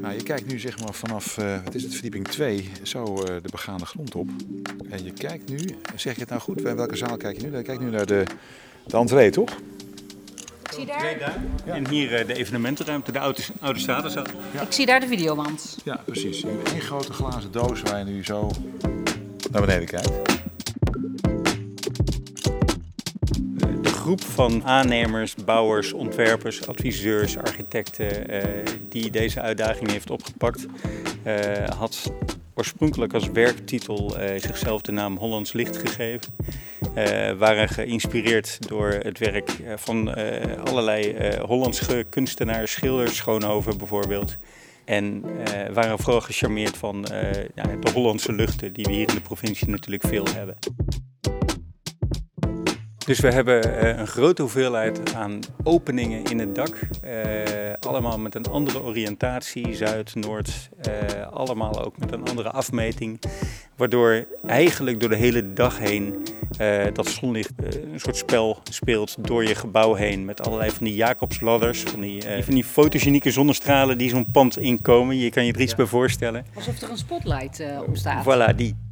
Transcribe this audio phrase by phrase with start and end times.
[0.00, 3.24] Nou, je kijkt nu zeg maar vanaf, uh, wat is het, verdieping 2, zo uh,
[3.24, 4.28] de begaande grond op.
[4.90, 5.58] En je kijkt nu,
[5.96, 7.56] zeg je het nou goed, bij welke zaal kijk je nu?
[7.56, 8.24] Je kijkt nu naar de,
[8.86, 9.56] de entree, toch?
[10.76, 11.18] zie daar...
[11.66, 11.74] Ja.
[11.74, 14.24] En hier uh, de evenementenruimte, de oude, oude statenzaal.
[14.54, 14.60] Ja.
[14.60, 15.78] Ik zie daar de videowand.
[15.84, 16.42] Ja, precies.
[16.42, 18.50] Een grote glazen doos waar je nu zo
[19.50, 20.35] naar beneden kijkt.
[24.06, 28.42] Groep van aannemers, bouwers, ontwerpers, adviseurs, architecten uh,
[28.88, 30.66] die deze uitdaging heeft opgepakt,
[31.26, 32.12] uh, had
[32.54, 36.36] oorspronkelijk als werktitel uh, zichzelf de naam Hollands Licht gegeven.
[37.38, 40.14] Waren geïnspireerd door het werk van
[40.64, 41.16] allerlei
[41.46, 44.36] Hollandse kunstenaars, schilders, Schoonhoven bijvoorbeeld.
[44.84, 45.24] En
[45.72, 50.26] waren vooral gecharmeerd van de Hollandse luchten die we hier in de provincie natuurlijk veel
[50.34, 50.56] hebben.
[53.06, 56.78] Dus we hebben uh, een grote hoeveelheid aan openingen in het dak.
[57.04, 57.12] Uh,
[57.80, 60.68] allemaal met een andere oriëntatie, zuid, noord.
[60.88, 63.20] Uh, allemaal ook met een andere afmeting.
[63.76, 66.26] Waardoor eigenlijk door de hele dag heen
[66.92, 67.52] dat zonlicht
[67.92, 70.24] een soort spel speelt door je gebouw heen.
[70.24, 75.16] Met allerlei van die Jacobsladders, van die, van die fotogenieke zonnestralen die zo'n pand inkomen.
[75.16, 76.46] Je kan je er iets bij voorstellen.
[76.54, 78.24] Alsof er een spotlight op staat.
[78.24, 78.85] Voilà, die.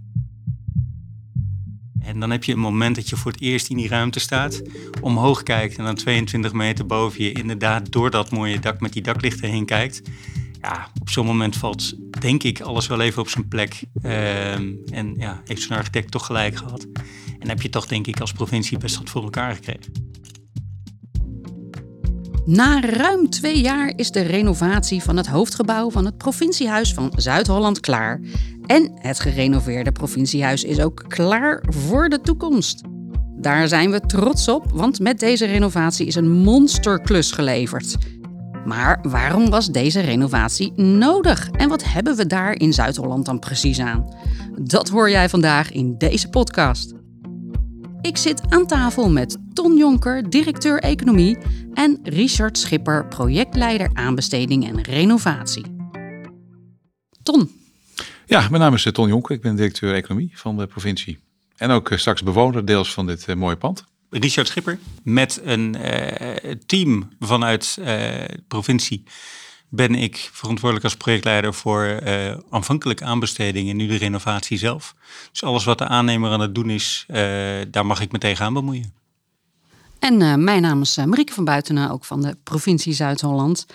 [2.07, 4.63] En dan heb je een moment dat je voor het eerst in die ruimte staat,
[5.01, 9.03] omhoog kijkt en dan 22 meter boven je inderdaad door dat mooie dak met die
[9.03, 10.03] daklichten heen kijkt.
[10.61, 13.83] Ja, op zo'n moment valt denk ik alles wel even op zijn plek.
[14.03, 16.87] Ehm, en ja, heeft zo'n architect toch gelijk gehad.
[17.39, 19.93] En heb je toch denk ik als provincie best wat voor elkaar gekregen.
[22.47, 27.81] Na ruim twee jaar is de renovatie van het hoofdgebouw van het provinciehuis van Zuid-Holland
[27.81, 28.21] klaar.
[28.67, 32.83] En het gerenoveerde provinciehuis is ook klaar voor de toekomst.
[33.37, 37.97] Daar zijn we trots op, want met deze renovatie is een monsterklus geleverd.
[38.65, 41.51] Maar waarom was deze renovatie nodig?
[41.51, 44.15] En wat hebben we daar in Zuid-Holland dan precies aan?
[44.61, 46.93] Dat hoor jij vandaag in deze podcast.
[48.01, 51.39] Ik zit aan tafel met Ton Jonker, directeur economie,
[51.73, 55.65] en Richard Schipper, projectleider aanbesteding en renovatie.
[57.23, 57.51] Ton.
[58.27, 59.35] Ja, mijn naam is eh, Ton Jonker.
[59.35, 61.19] Ik ben directeur economie van de provincie.
[61.57, 63.85] En ook eh, straks bewoner deels van dit uh, mooie pand.
[64.11, 69.05] Richard Schipper met een uh, team vanuit de provincie
[69.75, 74.95] ben ik verantwoordelijk als projectleider voor uh, aanvankelijk aanbesteding en nu de renovatie zelf.
[75.31, 77.17] Dus alles wat de aannemer aan het doen is, uh,
[77.71, 78.93] daar mag ik me tegenaan bemoeien.
[79.99, 83.67] En uh, mijn naam is Marieke van Buitenen, ook van de provincie Zuid-Holland.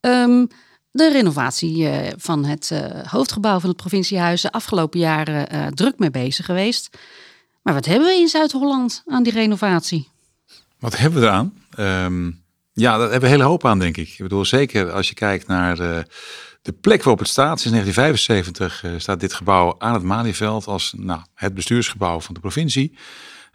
[0.00, 0.48] Um,
[0.94, 2.72] de renovatie van het
[3.08, 6.98] hoofdgebouw van het provinciehuis de afgelopen jaren druk mee bezig geweest.
[7.62, 10.08] Maar wat hebben we in Zuid-Holland aan die renovatie?
[10.78, 11.54] Wat hebben we eraan?
[11.78, 12.44] Um
[12.74, 14.08] ja, daar hebben we hele hoop aan, denk ik.
[14.08, 16.06] Ik bedoel, zeker als je kijkt naar de,
[16.62, 17.60] de plek waarop het staat.
[17.60, 22.40] Sinds 1975 uh, staat dit gebouw aan het Malieveld als nou, het bestuursgebouw van de
[22.40, 22.96] provincie.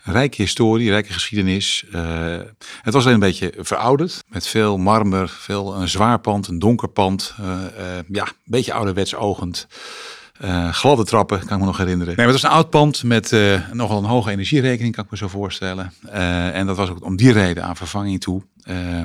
[0.03, 1.85] Rijke historie, rijke geschiedenis.
[1.95, 2.37] Uh,
[2.81, 4.23] het was alleen een beetje verouderd.
[4.27, 7.35] Met veel marmer, veel een zwaar pand, een donker pand.
[7.41, 7.45] Uh,
[8.07, 9.67] ja, een beetje ouderwets ogend.
[10.71, 12.15] Gladde trappen, kan ik me nog herinneren.
[12.15, 13.35] Nee, maar het was een oud pand met
[13.73, 15.93] nogal een hoge energierekening, kan ik me zo voorstellen.
[16.53, 18.43] En dat was ook om die reden aan vervanging toe.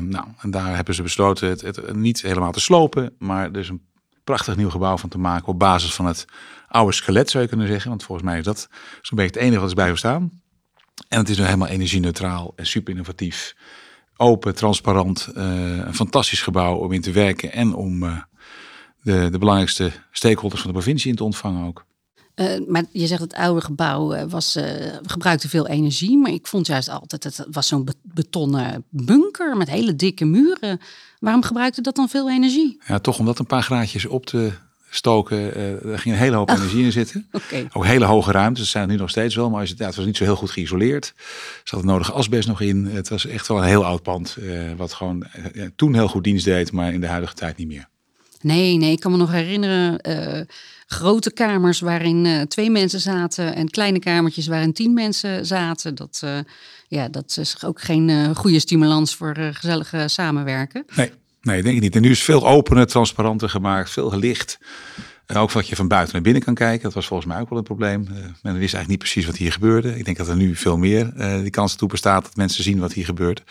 [0.00, 3.82] nou, en daar hebben ze besloten het, het, niet helemaal te slopen, maar dus een
[4.25, 6.25] prachtig nieuw gebouw van te maken op basis van het
[6.69, 7.88] oude skelet, zou je kunnen zeggen.
[7.88, 8.69] Want volgens mij is dat
[9.03, 10.43] zo'n beetje het enige wat is blijven staan.
[11.09, 13.56] En het is nu helemaal energie-neutraal en super innovatief.
[14.16, 18.00] Open, transparant, een fantastisch gebouw om in te werken en om
[19.03, 21.84] de, de belangrijkste stakeholders van de provincie in te ontvangen ook.
[22.34, 24.65] Uh, maar je zegt het oude gebouw eh, was, uh,
[25.03, 26.19] gebruikte veel energie.
[26.19, 30.81] Maar ik vond juist altijd, het was zo'n betonnen bunker met hele dikke muren.
[31.19, 32.81] Waarom gebruikte dat dan veel energie?
[32.87, 34.53] Ja, toch omdat een paar graadjes op te
[34.97, 37.27] stoken, er ging een hele hoop energie in zitten.
[37.44, 37.69] Okay.
[37.72, 39.50] Ook hele hoge ruimtes, dat zijn er nu nog steeds wel.
[39.50, 41.12] Maar als het, ja, het was niet zo heel goed geïsoleerd.
[41.16, 42.87] Er zat het nodige asbest nog in.
[42.87, 44.37] Het was echt wel een heel oud pand.
[44.77, 45.25] wat gewoon
[45.77, 47.88] toen heel goed dienst deed, maar in de huidige tijd niet meer.
[48.44, 49.99] Nee, nee, ik kan me nog herinneren.
[50.08, 50.41] Uh,
[50.87, 55.94] grote kamers waarin uh, twee mensen zaten en kleine kamertjes waarin tien mensen zaten.
[55.94, 56.38] Dat, uh,
[56.88, 60.85] ja, dat is ook geen goede stimulans voor gezellige samenwerken.
[60.97, 61.12] Nee,
[61.44, 61.96] nee, denk ik niet.
[61.96, 64.58] En nu is veel opener, transparanter gemaakt, veel gelicht.
[65.26, 66.82] En ook wat je van buiten naar binnen kan kijken.
[66.82, 68.02] Dat was volgens mij ook wel een probleem.
[68.02, 69.99] men wist eigenlijk niet precies wat hier gebeurde.
[69.99, 71.12] Ik denk dat er nu veel meer
[71.43, 73.43] die kans toe bestaat dat mensen zien wat hier gebeurt.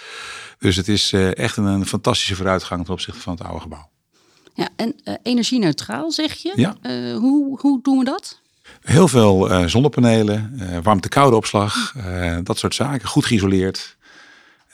[0.59, 3.89] Dus het is echt een, een fantastische vooruitgang ten opzichte van het oude gebouw.
[4.53, 6.53] Ja, en uh, energie-neutraal zeg je.
[6.55, 6.75] Ja.
[6.81, 8.39] Uh, hoe, hoe doen we dat?
[8.81, 11.95] Heel veel uh, zonnepanelen, warmte-koude opslag,
[12.43, 13.07] dat soort zaken.
[13.07, 13.97] Goed geïsoleerd.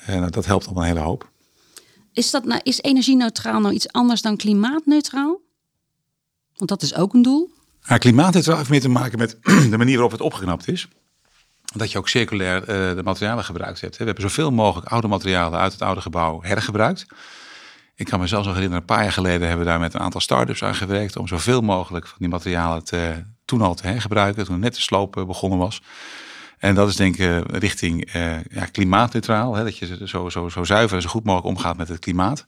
[0.07, 1.29] Nou, dat helpt al een hele hoop.
[2.14, 5.42] Is, dat nou, is energie-neutraal nou iets anders dan klimaatneutraal?
[6.56, 7.50] Want dat is ook een doel.
[7.82, 9.38] Ja, klimaatneutraal heeft meer te maken met
[9.72, 10.88] de manier waarop het opgeknapt is.
[11.76, 13.98] Dat je ook circulair uh, de materialen gebruikt hebt.
[13.98, 17.06] We hebben zoveel mogelijk oude materialen uit het oude gebouw hergebruikt.
[17.96, 20.00] Ik kan me zelfs nog herinneren, een paar jaar geleden hebben we daar met een
[20.00, 24.46] aantal start-ups aan gewerkt om zoveel mogelijk van die materialen te, toen al te hergebruiken,
[24.46, 25.82] toen net de sloop eh, begonnen was.
[26.60, 30.50] En dat is denk ik uh, richting uh, ja, klimaatneutraal, hè, dat je zo, zo,
[30.50, 32.46] zo zuiver en zo goed mogelijk omgaat met het klimaat.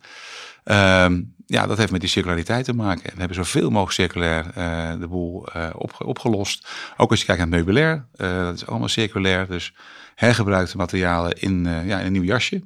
[0.64, 3.04] Ehm, ja, dat heeft met die circulariteit te maken.
[3.04, 6.68] En we hebben zoveel mogelijk circulair uh, de boel op, opgelost.
[6.98, 8.06] Ook als je kijkt naar het meubilair,
[8.46, 9.48] dat is allemaal circulair.
[9.48, 9.74] Dus
[10.16, 12.64] hergebruikte materialen in, ja, in een nieuw jasje.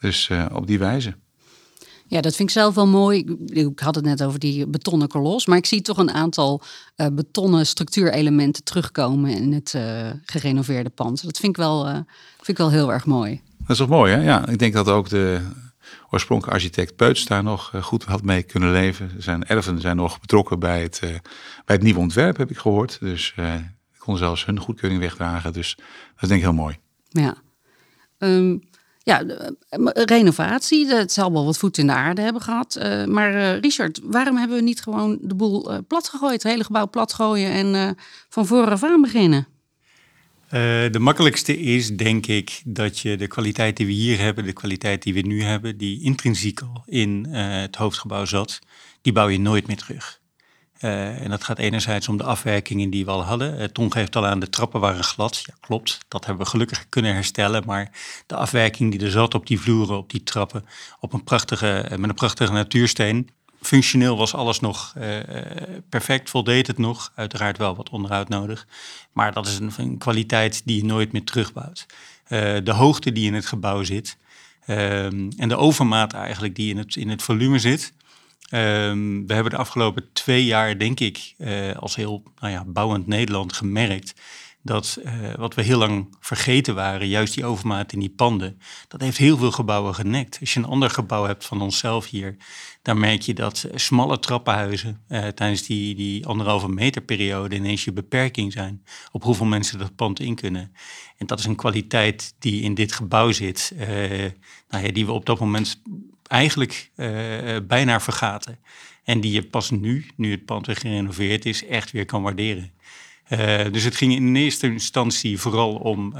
[0.00, 1.14] Dus op die wijze.
[2.08, 3.36] Ja, dat vind ik zelf wel mooi.
[3.46, 6.62] Ik had het net over die betonnen kolos, maar ik zie toch een aantal
[6.96, 11.24] uh, betonnen structuurelementen terugkomen in het uh, gerenoveerde pand.
[11.24, 11.92] Dat vind ik, wel, uh,
[12.36, 13.40] vind ik wel heel erg mooi.
[13.58, 14.22] Dat is toch mooi, hè?
[14.22, 15.40] Ja, ik denk dat ook de
[16.10, 19.10] oorspronkelijke architect Peuts daar nog goed had mee kunnen leven.
[19.18, 21.00] Zijn erven zijn nog betrokken bij het,
[21.64, 23.00] bij het nieuwe ontwerp, heb ik gehoord.
[23.00, 23.34] Dus
[23.92, 25.52] ik kon zelfs hun goedkeuring wegdragen.
[25.52, 26.76] Dus dat is denk ik heel mooi.
[27.08, 27.36] Ja.
[28.18, 28.60] Um,
[29.08, 29.24] ja,
[29.92, 32.78] renovatie, dat zal wel wat voet in de aarde hebben gehad.
[32.78, 36.64] Uh, maar uh, Richard, waarom hebben we niet gewoon de boel plat gegooid, het hele
[36.64, 37.96] gebouw plat gooien en
[38.28, 39.46] van vooraf aan beginnen?
[40.90, 45.02] de makkelijkste is, denk ik, dat je de kwaliteit die we hier hebben, de kwaliteit
[45.02, 48.58] die we nu hebben, die intrinsiek al in het hoofdgebouw zat,
[49.02, 50.20] die bouw je nooit meer terug.
[50.80, 53.60] Uh, en dat gaat enerzijds om de afwerkingen die we al hadden.
[53.60, 55.42] Uh, Ton geeft al aan, de trappen waren glad.
[55.46, 55.98] Ja, klopt.
[56.08, 57.62] Dat hebben we gelukkig kunnen herstellen.
[57.66, 57.90] Maar
[58.26, 60.64] de afwerking die er zat op die vloeren, op die trappen,
[61.00, 63.30] op een prachtige, uh, met een prachtige natuursteen.
[63.62, 64.94] Functioneel was alles nog
[65.88, 67.12] perfect, voldeed het nog.
[67.14, 68.66] Uiteraard wel wat onderhoud nodig.
[69.12, 71.86] Maar dat is een, een kwaliteit die je nooit meer terugbouwt.
[72.64, 74.16] de hoogte die in het gebouw zit
[74.66, 77.92] ehm, en de overmaat eigenlijk die in het, in het volume zit
[78.54, 83.06] Um, we hebben de afgelopen twee jaar, denk ik, uh, als heel nou ja, bouwend
[83.06, 84.14] Nederland gemerkt
[84.62, 89.00] dat uh, wat we heel lang vergeten waren, juist die overmaat in die panden, dat
[89.00, 90.36] heeft heel veel gebouwen genekt.
[90.40, 92.36] Als je een ander gebouw hebt van onszelf hier,
[92.82, 98.52] dan merk je dat smalle trappenhuizen tijdens die, die anderhalve meter periode ineens je beperking
[98.52, 100.72] zijn op hoeveel mensen dat pand in kunnen.
[101.16, 103.72] En dat is een kwaliteit die in dit gebouw zit,
[104.68, 105.82] nou ja, die we op dat moment
[106.28, 108.58] eigenlijk uh, bijna vergaten.
[109.04, 112.72] En die je pas nu, nu het pand weer gerenoveerd is, echt weer kan waarderen.
[113.28, 116.12] Uh, dus het ging in eerste instantie vooral om uh,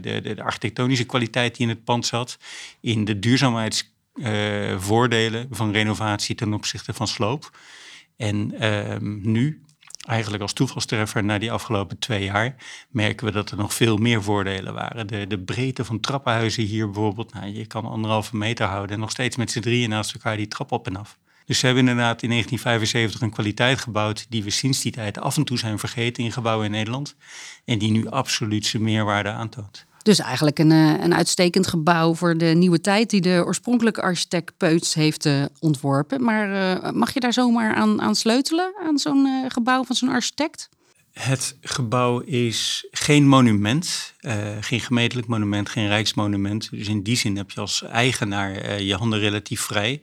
[0.00, 2.38] de, de, architectonische kwaliteit die in het pand zat.
[2.80, 7.58] In de duurzaamheidsvoordelen van renovatie ten opzichte van sloop.
[8.16, 9.62] En ehm, nu
[10.06, 12.54] eigenlijk als toevalstreffer na die afgelopen twee jaar
[12.90, 15.06] merken we dat er nog veel meer voordelen waren.
[15.06, 19.10] De, de breedte van trappenhuizen hier bijvoorbeeld, nou, je kan anderhalve meter houden en nog
[19.10, 21.18] steeds met z'n drieën naast elkaar die trap op en af.
[21.44, 25.36] Dus ze hebben inderdaad in 1975 een kwaliteit gebouwd die we sinds die tijd af
[25.36, 27.16] en toe zijn vergeten in gebouwen in Nederland.
[27.64, 29.86] En die nu absoluut zijn meerwaarde aantoont.
[30.02, 34.56] Dus eigenlijk een, eh, een uitstekend gebouw voor de nieuwe tijd die de oorspronkelijke architect
[34.56, 36.24] Peuts heeft uh, ontworpen.
[36.24, 36.48] Maar
[36.84, 40.68] uh, mag je daar zomaar aan, aan sleutelen, aan zo'n gebouw van zo'n architect?
[41.12, 44.14] Het gebouw is geen monument,
[44.60, 46.70] geen gemeentelijk monument, geen rijksmonument.
[46.70, 50.02] Dus in die zin heb je als eigenaar je handen relatief vrij.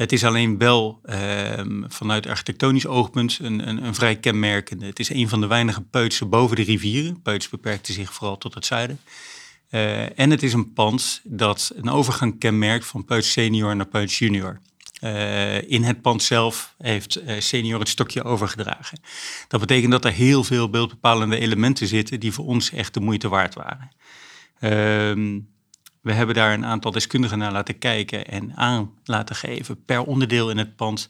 [0.00, 4.86] Het is alleen wel ehm, vanuit architectonisch oogpunt een, een, een, vrij kenmerkende.
[4.86, 7.22] Het is een van de weinige peutsen boven de rivieren.
[7.22, 9.00] Peuts beperkte zich vooral tot het zuiden.
[9.70, 14.18] Uh, en het is een pand dat een overgang kenmerkt van Peuts senior naar Peuts
[14.18, 14.60] junior.
[15.00, 19.00] Uh, in het pand zelf heeft uh, senior het stokje overgedragen.
[19.48, 23.28] Dat betekent dat er heel veel beeldbepalende elementen zitten die voor ons echt de moeite
[23.28, 23.90] waard waren.
[24.60, 25.38] Ehm,
[26.00, 30.50] we hebben daar een aantal deskundigen naar laten kijken en aan laten geven per onderdeel
[30.50, 31.08] in het pand.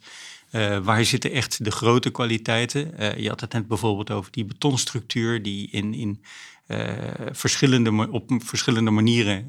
[0.53, 2.93] Uh, waar zitten echt de grote kwaliteiten?
[3.01, 6.23] Uh, je had het net bijvoorbeeld over die betonstructuur, die in, in
[6.69, 6.89] uh,
[7.31, 9.45] verschillende, op verschillende manieren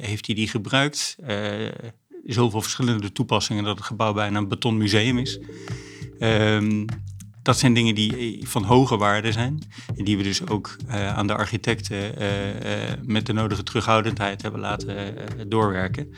[0.00, 1.16] heeft hij die gebruikt.
[2.24, 5.38] zoveel verschillende toepassingen dat het gebouw bijna een betonmuseum is.
[6.20, 6.84] Um,
[7.48, 9.58] dat zijn dingen die eh, van hoge waarde zijn.
[9.96, 12.26] En die we dus ook uh, aan de architecten uh,
[13.02, 15.16] met de nodige terughoudendheid hebben laten
[15.48, 16.14] doorwerken.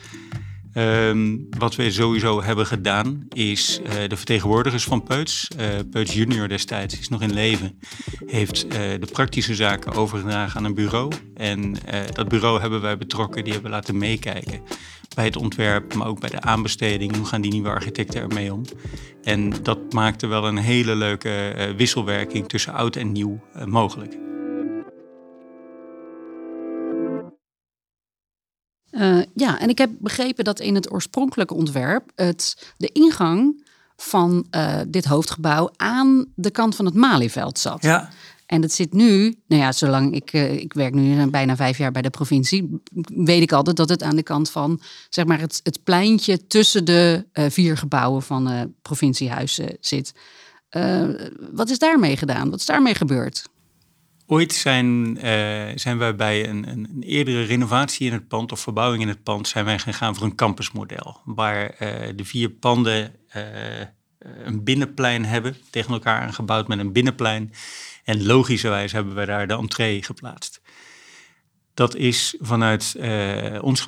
[0.77, 5.47] Um, wat we sowieso hebben gedaan is de vertegenwoordigers van Peuts,
[5.91, 7.79] Peuts junior destijds is nog in leven,
[8.25, 11.11] heeft de praktische zaken overgedragen aan een bureau.
[11.35, 11.75] En
[12.13, 14.61] dat bureau hebben wij betrokken, die hebben laten meekijken
[15.15, 17.15] bij het ontwerp, maar ook bij de aanbesteding.
[17.15, 18.61] Hoe gaan die nieuwe architecten ermee om?
[19.23, 24.30] En dat maakte wel een hele leuke uh, wisselwerking tussen oud en nieuw uh, mogelijk.
[28.91, 34.45] Uh, ja, en ik heb begrepen dat in het oorspronkelijke ontwerp het, de ingang van
[34.55, 37.83] uh, dit hoofdgebouw aan de kant van het Malieveld zat.
[37.83, 38.09] Ja.
[38.45, 41.91] En dat zit nu, nou ja, zolang ik, uh, ik werk nu bijna vijf jaar
[41.91, 42.81] bij de provincie,
[43.15, 46.85] weet ik altijd dat het aan de kant van, zeg maar, het, het pleintje tussen
[46.85, 50.13] de vier gebouwen van het provinciehuis zit.
[51.51, 52.49] wat is daarmee gedaan?
[52.49, 53.49] Wat is daarmee gebeurd?
[54.31, 55.17] Ooit zijn,
[55.75, 59.47] zijn wij bij een, een, eerdere renovatie in het pand of verbouwing in het pand
[59.47, 61.21] zijn wij gegaan voor een campusmodel.
[61.25, 61.75] Waar
[62.15, 63.15] de vier panden
[64.19, 67.53] een binnenplein hebben, tegen elkaar aangebouwd met een binnenplein.
[68.03, 70.61] En logischerwijs hebben we daar de entree geplaatst.
[71.73, 72.95] Dat is vanuit
[73.61, 73.85] ons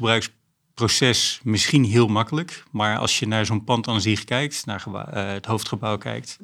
[0.73, 2.63] gebruiksproces misschien heel makkelijk.
[2.71, 6.39] Maar als je naar zo'n pand aan zich kijkt, naar uh, het hoofdgebouw kijkt,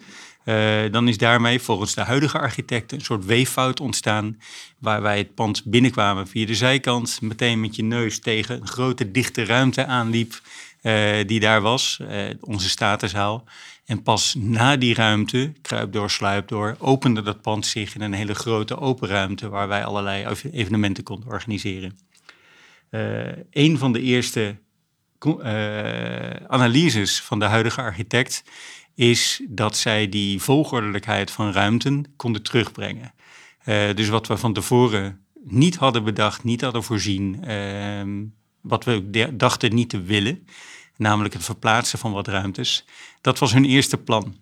[0.46, 4.38] uh, dan is daarmee volgens de huidige architecten een soort weeffout ontstaan.
[4.80, 9.12] Waar wij het pand binnenkwamen via de zijkant, meteen met je neus tegen een grote
[9.12, 10.42] dichte ruimte aanliep.
[11.26, 12.00] die daar was,
[12.40, 13.44] onze statenzaal.
[13.86, 18.14] En pas na die ruimte, kruip door, sluip door, opende dat pand zich in een
[18.14, 22.09] hele grote open ruimte waar wij allerlei evenementen konden organiseren.
[22.92, 24.58] Uh, een van de eerste
[25.26, 28.44] uh, analyses van de huidige architect
[28.96, 33.14] is dat zij die volgordelijkheid van ruimten konden terugbrengen.
[33.66, 38.24] Uh, dus wat we van tevoren niet hadden bedacht, niet hadden voorzien, ehm,
[38.62, 40.48] wat we dachten niet te willen,
[40.96, 42.86] namelijk het verplaatsen van wat ruimtes.
[43.22, 44.36] Dat was hun eerste plan.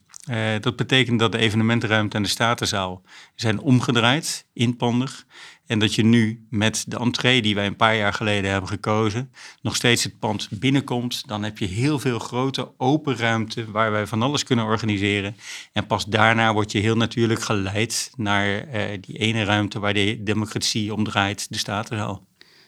[0.60, 3.02] Dat betekent dat de evenementenruimte en de statenzaal
[3.36, 5.26] zijn omgedraaid, inpandig.
[5.68, 9.32] En dat je nu met de entree die wij een paar jaar geleden hebben gekozen,
[9.62, 11.28] nog steeds het pand binnenkomt.
[11.28, 15.36] Dan heb je heel veel grote open ruimte waar wij van alles kunnen organiseren.
[15.74, 20.24] En pas daarna word je heel natuurlijk geleid naar uh, die ene ruimte waar de
[20.24, 22.26] democratie omdraait, de statenzaal.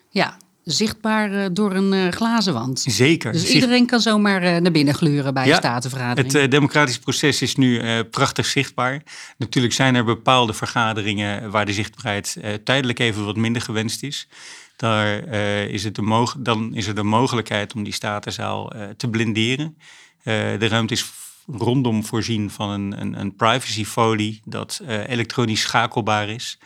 [0.09, 0.37] Ja,
[0.71, 2.83] zichtbaar uh, door een uh, glazen wand.
[2.87, 3.31] Zeker.
[3.31, 6.33] Dus iedereen kan zomaar uh, naar binnen gluren bij ja, een statenvergadering.
[6.33, 9.03] Het democratisch proces is nu prachtig zichtbaar.
[9.37, 14.27] Natuurlijk zijn er bepaalde vergaderingen waar de zichtbaarheid tijdelijk even wat minder gewenst is.
[14.75, 15.27] Daar
[15.67, 19.77] is het de dan is er de mogelijkheid om die statenzaal te blinderen.
[20.23, 21.05] de ruimte is
[21.51, 26.57] rondom voorzien van een, een, een privacyfolie dat elektronisch schakelbaar is.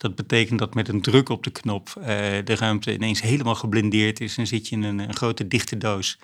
[0.00, 2.04] Dat betekent dat met een druk op de knop uh,
[2.44, 6.18] de ruimte ineens helemaal geblindeerd is en zit je in een, een grote dichte doos.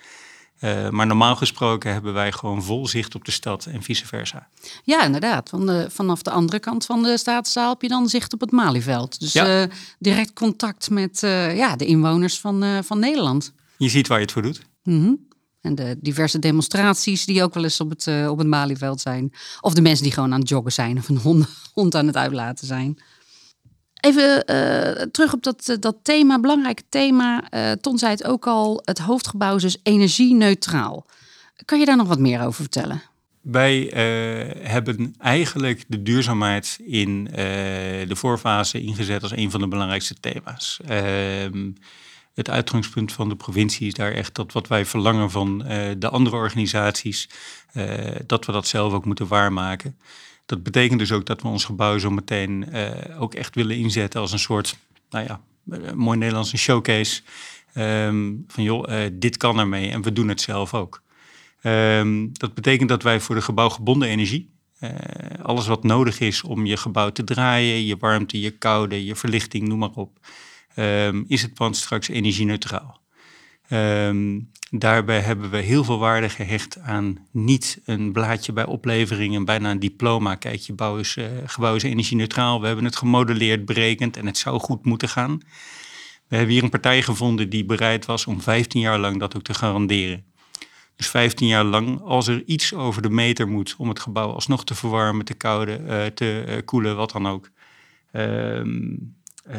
[0.60, 4.48] Uh, maar normaal gesproken hebben wij gewoon vol zicht op de stad en vice versa.
[4.84, 5.48] Ja, inderdaad.
[5.48, 8.50] Van de, vanaf de andere kant van de staatszaal heb je dan zicht op het
[8.50, 9.20] Malieveld.
[9.20, 9.62] Dus ja.
[9.62, 11.20] uh, direct contact met
[11.54, 13.52] ja, de inwoners van, van Nederland.
[13.76, 14.62] Je ziet waar je het voor doet.
[14.82, 15.28] Mm -hmm.
[15.66, 19.32] En de diverse demonstraties die ook wel eens op het, op het Malieveld zijn.
[19.60, 22.16] Of de mensen die gewoon aan het joggen zijn of een hond, hond aan het
[22.16, 22.98] uitlaten zijn.
[24.00, 27.44] Even uh, terug op dat, dat thema, belangrijk thema.
[27.50, 31.06] Uh, Ton zei het ook al, het hoofdgebouw is dus energie-neutraal.
[31.64, 33.02] Kan je daar nog wat meer over vertellen?
[33.40, 33.90] Wij
[34.62, 40.80] hebben eigenlijk de duurzaamheid in de voorfase ingezet als een van de belangrijkste thema's.
[42.36, 45.58] Ehm, het uitgangspunt van de provincie is daar echt dat wat wij verlangen van
[45.98, 47.28] de andere organisaties,
[48.26, 49.96] dat we dat zelf ook moeten waarmaken.
[50.46, 54.20] Dat betekent dus ook dat we ons gebouw zo meteen uh, ook echt willen inzetten
[54.20, 54.76] als een soort,
[55.10, 55.40] nou ja,
[55.70, 57.22] uh, mooi Nederlands een showcase.
[57.74, 61.02] Um, van joh, uh, dit kan ermee en we doen het zelf ook.
[61.62, 64.54] Um, dat betekent dat wij voor de gebouwgebonden energie,
[65.42, 69.68] alles wat nodig is om je gebouw te draaien, je warmte, je koude, je verlichting,
[69.68, 70.18] noem maar op,
[70.76, 73.00] um, is het pand straks energie-neutraal.
[73.70, 79.44] Um, daarbij hebben we heel veel waarde gehecht aan niet een blaadje bij oplevering en
[79.44, 80.34] bijna een diploma.
[80.34, 82.60] Kijk, je gebouw is, uh, gebouw is energie-neutraal.
[82.60, 85.40] We hebben het gemodelleerd, berekend en het zou goed moeten gaan.
[86.28, 89.42] We hebben hier een partij gevonden die bereid was om 15 jaar lang dat ook
[89.42, 90.24] te garanderen.
[90.96, 94.64] Dus 15 jaar lang, als er iets over de meter moet om het gebouw alsnog
[94.64, 97.50] te verwarmen, te kouden, uh, te uh, koelen, wat dan ook.
[98.12, 99.15] Um,
[99.50, 99.58] uh,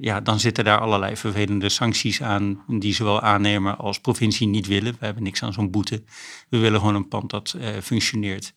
[0.00, 4.96] ja, dan zitten daar allerlei vervelende sancties aan die zowel aannemer als provincie niet willen.
[4.98, 6.02] We hebben niks aan zo'n boete.
[6.48, 8.54] We willen gewoon een pand dat uh, functioneert.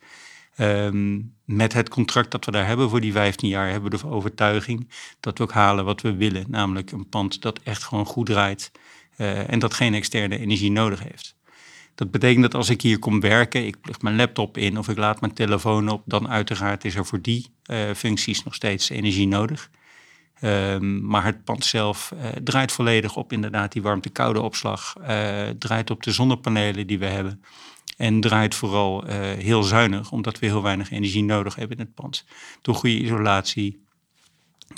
[0.57, 4.07] Um, met het contract dat we daar hebben voor die 15 jaar hebben we de
[4.07, 4.89] overtuiging
[5.19, 6.45] dat we ook halen wat we willen.
[6.47, 8.71] Namelijk een pand dat echt gewoon goed draait
[9.17, 11.35] uh, en dat geen externe energie nodig heeft.
[11.95, 14.97] Dat betekent dat als ik hier kom werken, ik leg mijn laptop in of ik
[14.97, 17.51] laat mijn telefoon op, dan uiteraard is er voor die
[17.95, 19.69] functies nog steeds energie nodig.
[20.43, 24.95] Um, maar het pand zelf uh, draait volledig op inderdaad die warmte-koude opslag.
[25.01, 25.07] Uh,
[25.49, 27.43] draait op de zonnepanelen die we hebben.
[27.97, 31.93] En draait vooral uh, heel zuinig, omdat we heel weinig energie nodig hebben in het
[31.93, 32.25] pand.
[32.61, 33.85] Door goede isolatie,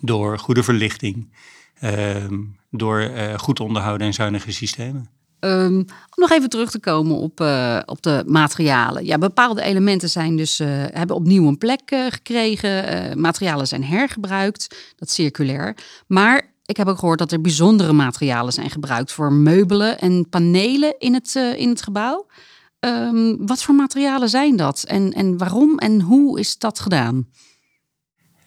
[0.04, 1.34] door goede verlichting,
[1.84, 5.10] um, door goed onderhouden en zuinige systemen.
[5.46, 5.86] Um, om
[6.16, 9.06] nog even terug te komen op, uh, op de materialen.
[9.06, 13.20] Ja, bepaalde elementen zijn dus, uh, hebben opnieuw een plek uh, gekregen.
[13.22, 15.78] materialen zijn hergebruikt, dat circulair.
[16.08, 20.96] Maar ik heb ook gehoord dat er bijzondere materialen zijn gebruikt voor meubelen en panelen
[21.00, 22.28] in het, in het gebouw.
[22.80, 27.28] Um, wat voor materialen zijn dat en, en waarom en hoe is dat gedaan?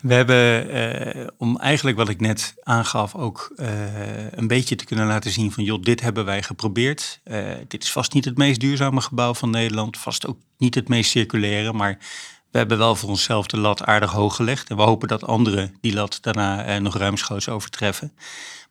[0.00, 0.74] We hebben,
[1.16, 5.52] uh, om eigenlijk wat ik net aangaf, ook uh, een beetje te kunnen laten zien
[5.52, 7.20] van, joh, dit hebben wij geprobeerd.
[7.24, 10.88] Uh, dit is vast niet het meest duurzame gebouw van Nederland, vast ook niet het
[10.88, 11.98] meest circulaire, maar
[12.50, 14.68] we hebben wel voor onszelf de lat aardig hoog gelegd.
[14.68, 18.12] En we hopen dat anderen die lat daarna nog ruimschoots overtreffen.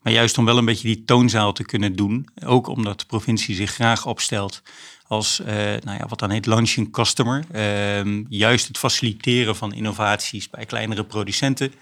[0.02, 3.56] Maar juist om wel een beetje die toonzaal te kunnen doen, ook omdat de provincie
[3.56, 4.62] zich graag opstelt
[5.08, 7.44] als uh, nou ja, wat dan heet launching customer.
[7.52, 11.74] Uh, juist het faciliteren van innovaties bij kleinere producenten.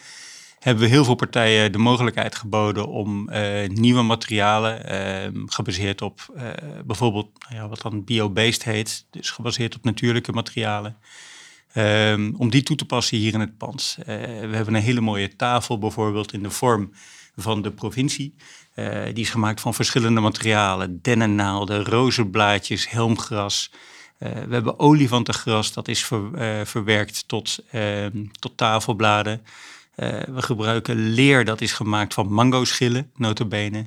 [0.60, 6.34] Hebben we heel veel partijen de mogelijkheid geboden om uh, nieuwe materialen, ehm, gebaseerd op
[6.36, 6.50] eh,
[6.86, 10.98] bijvoorbeeld nou ja, wat dan bio-based heet, dus gebaseerd op natuurlijke materialen,
[11.74, 13.98] ehm, om die toe te passen hier in het pand.
[14.06, 14.12] we
[14.52, 16.92] hebben een hele mooie tafel bijvoorbeeld in de vorm
[17.36, 18.36] van de provincie.
[18.76, 21.00] Uh, die is gemaakt van verschillende materialen.
[21.02, 23.72] Dennennaalden, rozenblaadjes, helmgras.
[24.20, 29.42] Uh, we hebben olifantengras, dat is uh, verwerkt tot, ehm, tot tafelbladen.
[29.96, 33.86] we gebruiken leer, dat is gemaakt van mangoschillen, notabene.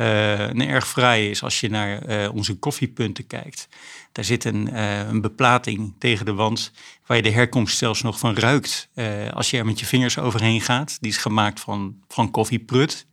[0.00, 3.68] Een erg fraai is als je naar onze koffiepunten kijkt.
[4.12, 4.78] Daar zit een,
[5.08, 6.72] een, beplating tegen de wand
[7.06, 8.88] waar je de herkomst zelfs nog van ruikt.
[9.32, 10.98] als je er met je vingers overheen gaat.
[11.00, 13.06] Die is gemaakt van, van koffieprut.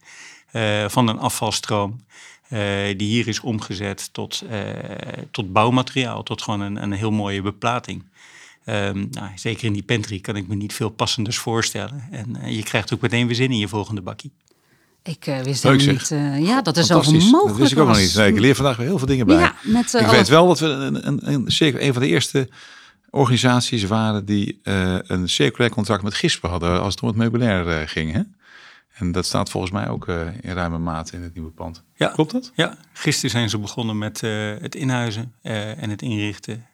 [0.51, 2.05] Eh, van een afvalstroom.
[2.97, 4.43] Die hier is omgezet tot,
[5.31, 8.03] tot bouwmateriaal, tot gewoon een, een heel mooie beplating.
[8.65, 12.07] Um, nou, zeker in die pantry kan ik me niet veel passenders voorstellen.
[12.11, 14.31] En je krijgt ook meteen weer zin in je volgende bakkie.
[15.07, 18.15] Ik wist helemaal niet ja, dat er zoveel mogelijk Dat wist ik ook nog niet.
[18.15, 19.37] Nee, ik leer vandaag weer heel veel dingen bij.
[19.37, 22.49] Ja, met, ik weet wel dat we een, een, een, zeker een van de eerste
[23.09, 28.13] organisaties waren die een circulair contract met Gispen hadden als het om het meubilair ging.
[28.13, 28.21] Hè?
[28.97, 31.83] En dat staat volgens mij ook uh, in ruime mate in het nieuwe pand.
[31.95, 32.51] Ja, Klopt dat?
[32.55, 36.65] Ja, gisteren zijn ze begonnen met uh, het inhuizen uh, en het inrichten.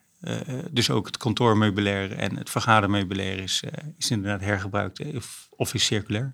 [0.71, 3.63] dus ook het kantoormeubilair en het vergadermeubilair is,
[3.97, 6.33] is inderdaad hergebruikt of, of is circulair.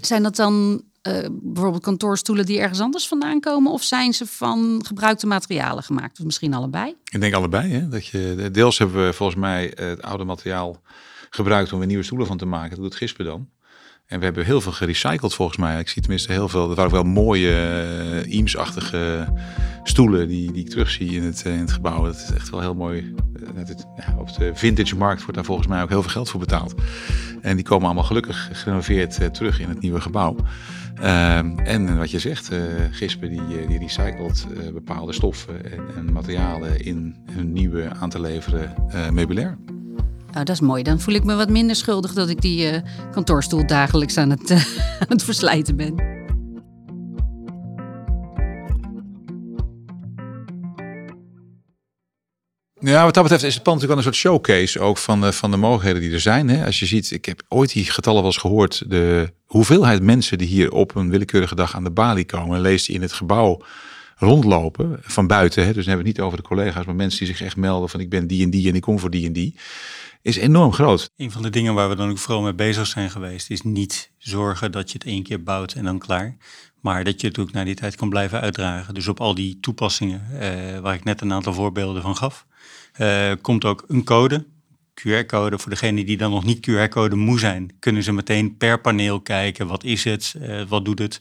[0.00, 0.82] Zijn dat dan
[1.30, 3.72] bijvoorbeeld kantoorstoelen die ergens anders vandaan komen?
[3.72, 6.18] Of zijn ze van gebruikte materialen gemaakt?
[6.18, 6.94] Of misschien allebei?
[7.10, 7.72] Ik denk allebei.
[7.72, 7.88] Hè?
[7.88, 10.80] Dat je, deels hebben we volgens mij het oude materiaal
[11.30, 12.70] gebruikt om er nieuwe stoelen van te maken.
[12.70, 13.48] Dat doet Gispen dan.
[14.08, 15.80] En we hebben heel veel gerecycled volgens mij.
[15.80, 16.70] Ik zie tenminste heel veel.
[16.70, 17.50] Er waren ook wel mooie
[18.26, 19.32] uh, Eames-achtige
[19.82, 22.04] stoelen die, die ik terugzie in het, eh, in het gebouw.
[22.04, 23.14] Dat is echt wel heel mooi.
[23.34, 26.30] Eh, het, ja, op de vintage markt wordt daar volgens mij ook heel veel geld
[26.30, 26.74] voor betaald.
[27.42, 30.36] En die komen allemaal gelukkig gerenoveerd terug in het nieuwe gebouw.
[31.00, 32.50] Uh, en wat je zegt,
[32.90, 38.74] Gispen die, die recycelt bepaalde stoffen en, en, materialen in hun nieuwe aan te leveren
[39.12, 39.58] meubilair.
[40.38, 40.82] Nou, dat is mooi.
[40.82, 42.78] Dan voel ik me wat minder schuldig dat ik die uh,
[43.10, 44.50] kantoorstoel dagelijks aan het,
[45.00, 45.94] aan het verslijten ben.
[52.80, 55.32] Ja, wat dat betreft is het pand natuurlijk wel een soort showcase ook van, de,
[55.32, 56.48] van de mogelijkheden die er zijn.
[56.48, 56.64] Hè?
[56.64, 60.48] Als je ziet, ik heb ooit die getallen wel eens gehoord, de hoeveelheid mensen die
[60.48, 63.62] hier op een willekeurige dag aan de balie komen en leest die in het gebouw
[64.16, 65.64] rondlopen van buiten.
[65.64, 65.72] Hè?
[65.72, 67.88] Dus dan hebben we het niet over de collega's, maar mensen die zich echt melden
[67.88, 69.54] van ik ben die en die en ik kom voor die en die
[70.22, 71.10] is enorm groot.
[71.16, 74.12] Een van de dingen waar we dan ook vooral mee bezig zijn geweest, is niet
[74.18, 76.36] zorgen dat je het één keer bouwt en dan klaar.
[76.80, 78.94] Maar dat je het ook naar die tijd kan blijven uitdragen.
[78.94, 82.46] Dus op al die toepassingen, eh, waar ik net een aantal voorbeelden van gaf,
[83.00, 84.46] uh, komt ook een code.
[84.94, 85.58] QR-code.
[85.58, 89.66] Voor degene die dan nog niet QR-code moe zijn, kunnen ze meteen per paneel kijken.
[89.66, 90.34] Wat is het?
[90.36, 91.20] Uh, wat doet het?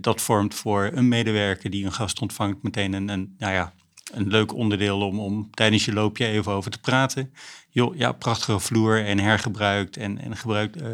[0.00, 3.72] Dat vormt voor een medewerker die een gast ontvangt meteen een, een, nou ja,
[4.12, 7.32] een leuk onderdeel om, om tijdens je loopje even over te praten
[7.76, 10.90] joh, ja, prachtige vloer en hergebruikt en, en gebruikt uh,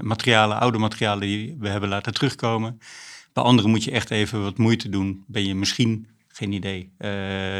[0.00, 2.80] materialen, oude materialen die we hebben laten terugkomen.
[3.32, 5.24] Bij anderen moet je echt even wat moeite doen.
[5.26, 7.10] Ben je misschien, geen idee, uh,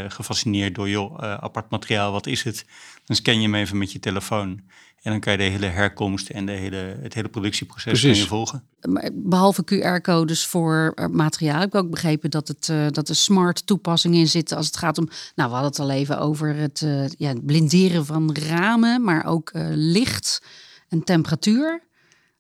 [0.09, 2.67] gefascineerd door, joh, apart materiaal, wat is het?
[3.05, 4.61] Dan scan je hem even met je telefoon.
[5.03, 8.65] En dan kan je de hele herkomst en de hele, het hele productieproces je volgen.
[9.13, 13.67] Behalve QR-codes voor eh, materiaal heb ik ook begrepen dat, het, uh, dat er smart
[13.67, 15.09] toepassingen in zitten als het gaat om.
[15.35, 19.51] Nou, we hadden het al even over het, uh, ja, blinderen van ramen, maar ook
[19.75, 20.43] licht
[20.89, 21.83] en temperatuur.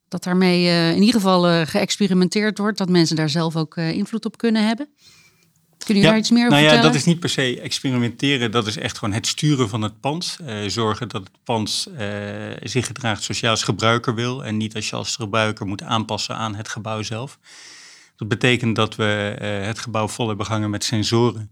[0.09, 4.67] Dat daarmee in ieder geval geëxperimenteerd wordt, dat mensen daar zelf ook invloed op kunnen
[4.67, 4.89] hebben.
[5.85, 8.51] Kun je ja, daar iets meer over nou ja, Dat is niet per se experimenteren,
[8.51, 10.39] dat is echt gewoon het sturen van het pand.
[10.43, 12.01] Uh, zorgen dat het pand uh,
[12.63, 16.37] zich gedraagt zoals je als gebruiker wil en niet als je als gebruiker moet aanpassen
[16.37, 17.39] aan het gebouw zelf.
[18.17, 19.05] Dat betekent dat we
[19.63, 21.51] het gebouw vol hebben gehangen met sensoren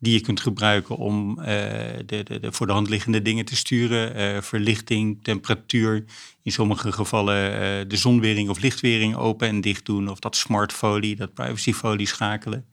[0.00, 4.42] die je kunt gebruiken om de, de, de, voor de hand liggende dingen te sturen.
[4.42, 6.04] verlichting, temperatuur,
[6.42, 10.08] in sommige gevallen de zonwering of lichtwering open en dicht doen.
[10.08, 12.66] Of dat smartfolie, dat privacyfolie schakelen.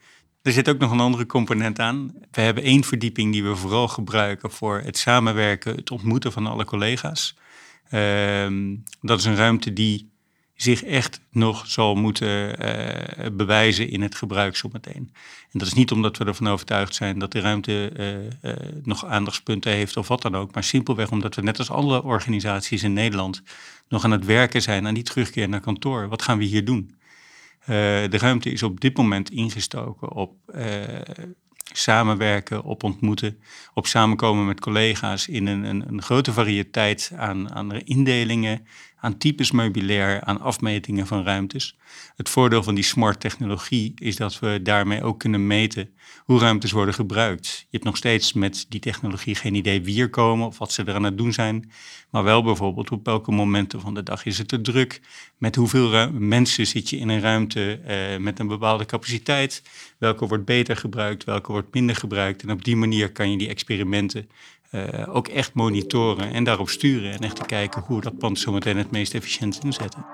[0.46, 2.14] Er zit ook nog een andere component aan.
[2.32, 6.66] We hebben één verdieping die we vooral gebruiken voor het samenwerken, het ontmoeten van alle
[6.66, 7.36] collega's.
[7.90, 10.10] Ehm, dat is een ruimte die
[10.56, 15.12] zich echt nog zal moeten uh, bewijzen in het gebruik zometeen.
[15.52, 17.92] En dat is niet omdat we ervan overtuigd zijn dat de ruimte
[18.42, 18.52] uh,
[18.84, 22.84] nog aandachtspunten heeft of wat dan ook, maar simpelweg omdat we net als alle organisaties
[22.84, 23.42] in Nederland
[23.88, 26.08] nog aan het werken zijn aan die terugkeer naar kantoor.
[26.08, 26.95] Wat gaan we hier doen?
[27.66, 27.76] Eh,
[28.10, 30.84] de ruimte is op dit moment ingestoken op eh,
[31.74, 33.40] samenwerken, op ontmoeten,
[33.74, 39.52] op samenkomen met collega's in een, een, een grote variëteit aan, aan indelingen, aan types
[39.52, 41.78] meubilair, aan afmetingen van ruimtes.
[42.16, 45.90] Het voordeel van die smart technologie is dat we daarmee ook kunnen meten
[46.26, 47.48] hoe ruimtes worden gebruikt.
[47.48, 50.84] Je hebt nog steeds met die technologie geen idee wie er komen of wat ze
[50.84, 51.72] er aan het doen zijn,
[52.10, 55.02] maar wel bijvoorbeeld op welke momenten van de dag is het te druk,
[55.38, 59.64] met hoeveel mensen zit je in een ruimte eh, met een bepaalde capaciteit,
[59.98, 63.50] welke wordt beter gebruikt, welke wordt minder gebruikt en op die manier kan je die
[63.50, 64.30] experimenten
[64.72, 68.78] uh, ook echt monitoren en daarop sturen en echt te kijken hoe dat pand zometeen
[68.78, 70.06] het meest efficiënt inzetten.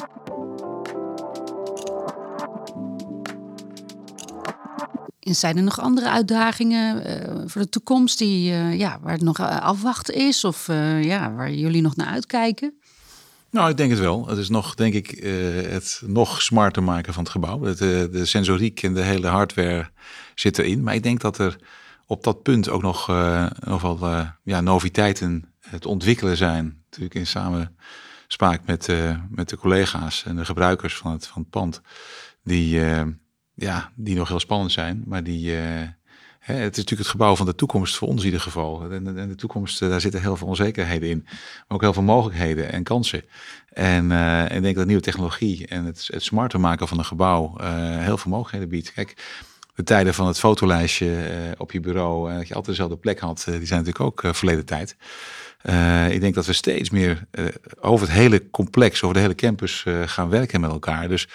[5.19, 9.39] Zijn er nog andere uitdagingen uh, voor de toekomst die, uh, ja, waar het nog
[9.39, 10.67] afwachten is of
[11.01, 12.73] ja, waar jullie nog naar uitkijken?
[13.49, 14.27] Nou, ik denk het wel.
[14.27, 15.09] Het is nog, denk ik,
[15.69, 17.59] het nog smarter maken van het gebouw.
[17.59, 19.89] De, de sensoriek en de hele hardware
[20.35, 20.83] zit erin.
[20.83, 21.57] Maar ik denk dat er
[22.11, 26.81] op dat punt ook nog, uh, nog wel ja, noviteiten het ontwikkelen zijn.
[26.83, 31.49] Natuurlijk in samenspraak met, uh, met de collega's en de gebruikers van het, van het
[31.49, 31.81] pand.
[32.43, 32.79] Die,
[33.53, 35.51] ja, die nog heel spannend zijn, maar die...
[36.39, 38.91] Hè, het is natuurlijk het gebouw van de toekomst voor ons in ieder geval.
[38.91, 41.21] En de, de toekomst, daar zitten heel veel onzekerheden in.
[41.23, 43.23] Maar ook heel veel mogelijkheden en kansen.
[43.69, 44.11] En
[44.51, 47.57] ik denk dat nieuwe technologie en het, het smarter maken van een gebouw
[47.99, 48.93] heel veel mogelijkheden biedt.
[48.93, 49.15] Kijk,
[49.75, 53.19] de tijden van het fotolijstje eh, op je bureau, en dat je altijd dezelfde plek
[53.19, 54.95] had, eh, die zijn natuurlijk ook verleden tijd.
[56.11, 57.27] ik denk dat we steeds meer
[57.79, 61.07] over het hele complex, over de hele campus gaan werken met elkaar.
[61.07, 61.27] Dus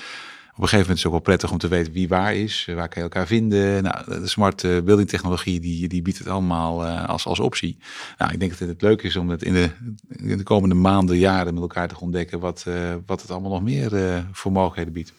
[0.62, 2.88] een gegeven moment is het ook wel prettig om te weten wie waar is, waar
[2.88, 3.82] kan je elkaar vinden.
[3.82, 7.78] Nou, de smart building technologie die, die biedt het allemaal als, als optie.
[8.18, 9.70] Nou, ik denk dat het, leuk is om het in de,
[10.08, 12.66] in de komende maanden, jaren met elkaar te ontdekken wat,
[13.06, 15.12] wat het allemaal nog meer voor mogelijkheden biedt.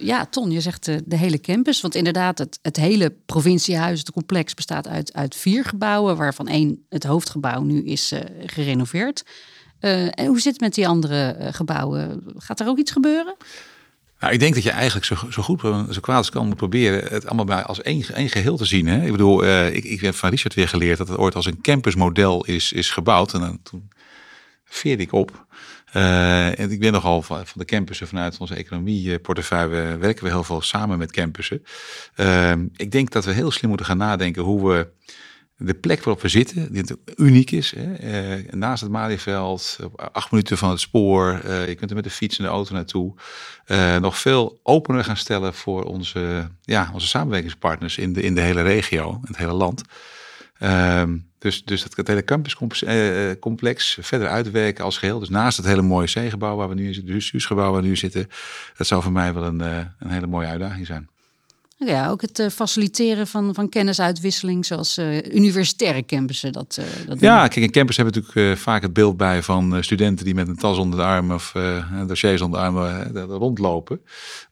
[0.00, 1.80] Ja, Ton, je zegt de, eh, hele campus.
[1.80, 6.84] Want inderdaad, het, het hele provinciehuis, het complex, bestaat uit, uit vier gebouwen, waarvan één,
[6.88, 8.12] het hoofdgebouw, nu is
[8.46, 9.24] gerenoveerd.
[9.80, 12.22] En hoe zit het met die andere gebouwen?
[12.36, 13.34] Gaat er ook iets gebeuren?
[14.22, 17.12] Nou, ik denk dat je eigenlijk zo, zo goed, zo kwaad als kan moet proberen
[17.12, 18.86] het allemaal bij als één, één geheel te zien.
[18.86, 19.04] Hè?
[19.04, 22.44] Ik bedoel, ik, ik heb van Richard weer geleerd dat het ooit als een campusmodel
[22.44, 23.34] is, is gebouwd.
[23.34, 23.90] En dan, toen
[24.64, 25.46] veerde ik op.
[25.96, 30.44] Uh, en ik ben nogal van, van de campussen vanuit onze economieportefeuille werken we heel
[30.44, 31.64] veel samen met campussen.
[32.16, 34.88] Uh, ik denk dat we heel slim moeten gaan nadenken hoe we
[35.56, 36.84] de plek waarop we zitten, die
[37.16, 39.78] uniek is, hè, uh, naast het Malieveld,
[40.12, 42.74] acht minuten van het spoor, uh, je kunt er met de fiets en de auto
[42.74, 43.14] naartoe,
[43.66, 48.40] uh, nog veel opener gaan stellen voor onze, ja, onze samenwerkingspartners in de, in de
[48.40, 49.82] hele regio, in het hele land.
[50.58, 55.18] Ehm, dus, dus dat, hele campuscomplex verder uitwerken als geheel.
[55.18, 57.88] Dus naast het hele mooie C-gebouw waar we nu in zitten, het huisgebouw waar we
[57.88, 58.28] nu zitten,
[58.76, 61.10] dat zou voor mij wel een, een hele mooie uitdaging zijn.
[61.84, 66.52] Ja, ook het uh, faciliteren van, van kennisuitwisseling, zoals uh, universitaire campussen.
[66.52, 69.84] Dat, uh, dat ja, kijk, in campus hebben we natuurlijk vaak het beeld bij van
[69.84, 71.52] studenten die met een tas onder de arm of
[72.06, 72.76] dossiers onder de arm
[73.30, 74.00] rondlopen.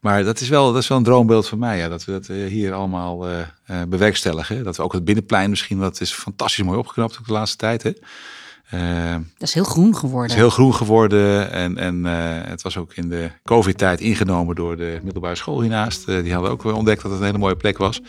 [0.01, 2.27] Maar dat is, wel, dat is wel een droombeeld van mij, ja, dat we dat
[2.27, 3.27] hier allemaal
[3.89, 4.65] bewerkstelligen.
[4.65, 7.83] Dat we ook het binnenplein misschien, wat is fantastisch mooi opgeknapt de laatste tijd.
[7.83, 7.93] Hè?
[8.75, 10.23] Uh, dat is heel groen geworden.
[10.23, 11.53] Het is heel groen geworden.
[11.53, 12.13] En, en uh,
[12.51, 16.09] het was ook in de COVID-tijd ingenomen door de middelbare school hiernaast.
[16.09, 18.01] Uh, die hadden ook ontdekt dat het een hele mooie plek was.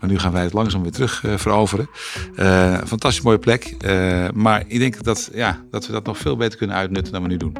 [0.00, 1.88] Maar nu gaan wij het langzaam weer terug veroveren.
[2.86, 3.76] fantastisch mooie plek.
[4.34, 7.28] maar ik denk dat, ja, dat we dat nog veel beter kunnen uitnutten dan we
[7.28, 7.56] nu doen.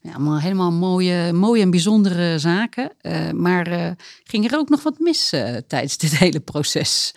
[0.00, 2.92] Ja, allemaal helemaal mooie, mooie en bijzondere zaken.
[3.34, 5.28] maar ging er ook nog wat mis
[5.66, 7.14] tijdens dit hele proces?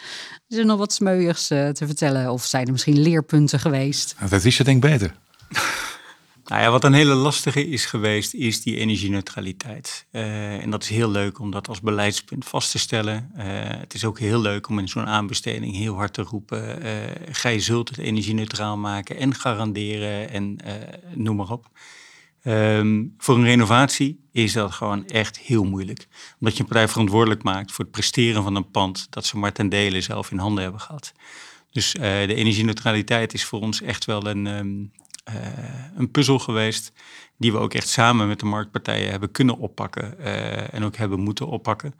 [0.47, 2.31] Is er nog wat smeuigs uh, te vertellen?
[2.31, 4.15] Of zijn er misschien leerpunten geweest?
[4.29, 5.15] Dat is het denk ik beter.
[6.45, 10.05] Nou ja, wat een hele lastige is geweest, is die energieneutraliteit.
[10.11, 13.31] Uh, en dat is heel leuk om dat als beleidspunt vast te stellen.
[13.37, 13.43] Uh,
[13.79, 16.91] het is ook heel leuk om in zo'n aanbesteding heel hard te roepen: uh,
[17.31, 20.57] gij zult het energie-neutraal maken en garanderen en
[21.13, 21.69] noem maar op.
[22.45, 26.07] Ehm, voor een renovatie is dat gewoon echt heel moeilijk.
[26.39, 29.51] Omdat je een partij verantwoordelijk maakt voor het presteren van een pand dat ze maar
[29.51, 31.13] ten dele zelf in handen hebben gehad.
[31.71, 34.91] Dus uh, de energieneutraliteit is voor ons echt wel een, um,
[35.95, 36.91] een puzzel geweest.
[37.37, 40.15] Die we ook echt samen met de marktpartijen hebben kunnen oppakken.
[40.19, 41.93] Uh, en ook hebben moeten oppakken.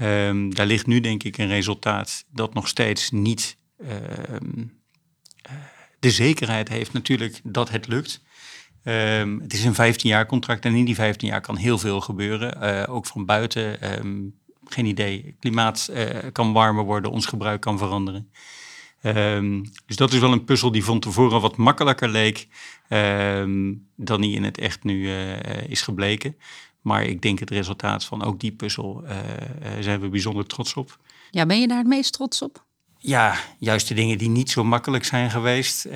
[0.00, 3.56] Um, daar ligt nu denk ik een resultaat dat nog steeds niet
[5.98, 8.20] de zekerheid heeft natuurlijk dat het lukt.
[8.84, 12.00] Um, het is een 15 jaar contract en in die 15 jaar kan heel veel
[12.00, 12.58] gebeuren.
[12.62, 13.98] Uh, ook van buiten.
[13.98, 15.36] Um, geen idee.
[15.40, 18.30] Klimaat uh, kan warmer worden, ons gebruik kan veranderen.
[19.02, 22.48] Um, dus dat is wel een puzzel die van tevoren wat makkelijker leek
[23.96, 25.36] dan die in het echt nu uh,
[25.68, 26.36] is gebleken.
[26.80, 29.04] Maar ik denk het resultaat van ook die puzzel
[29.80, 30.98] zijn we bijzonder trots op.
[31.30, 32.64] Ja, ben je daar het meest trots op?
[32.98, 35.86] Ja, juist de dingen die niet zo makkelijk zijn geweest.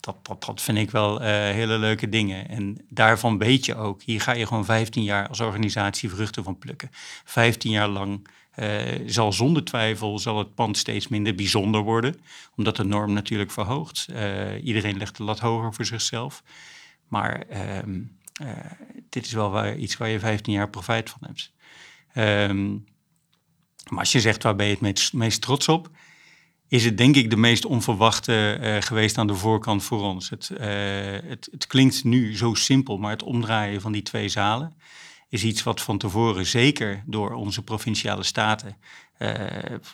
[0.00, 2.48] Dat, vind ik wel uh, hele leuke dingen.
[2.48, 6.58] En daarvan weet je ook, hier ga je gewoon 15 jaar als organisatie vruchten van
[6.58, 6.88] plukken.
[7.24, 12.20] 15 jaar lang uh, zal zonder twijfel zal het pand steeds minder bijzonder worden,
[12.56, 14.06] omdat de norm natuurlijk verhoogt.
[14.10, 16.42] Uh, iedereen legt de lat hoger voor zichzelf.
[17.08, 18.00] Maar ehm,
[19.08, 21.52] dit is wel waar, iets waar je 15 jaar profijt van hebt.
[22.50, 22.84] Um,
[23.90, 25.90] maar als je zegt waar ben je het meest trots op,
[26.68, 30.30] is het denk ik de meest onverwachte uh, geweest aan de voorkant voor ons.
[30.30, 30.58] Het, uh,
[31.28, 34.76] het, het, klinkt nu zo simpel, maar het omdraaien van die twee zalen
[35.28, 38.76] is iets wat van tevoren zeker door onze provinciale staten
[39.18, 39.32] uh,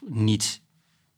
[0.09, 0.63] niet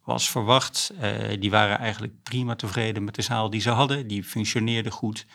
[0.04, 0.92] was verwacht.
[1.38, 4.06] die waren eigenlijk prima tevreden met de zaal die ze hadden.
[4.06, 5.26] Die functioneerde goed.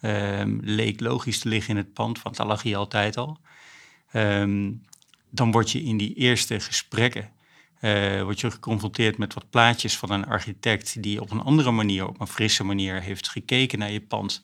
[0.00, 3.38] Ehm, leek logisch te liggen in het pand, want daar lag hij altijd al.
[4.12, 4.82] Um,
[5.30, 7.30] dan word je in die eerste gesprekken
[7.80, 12.08] uh, word je geconfronteerd met wat plaatjes van een architect die op een andere manier,
[12.08, 14.42] op een frisse manier heeft gekeken naar je pand.